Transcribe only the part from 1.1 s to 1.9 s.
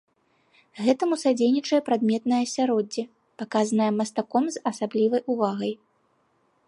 садзейнічае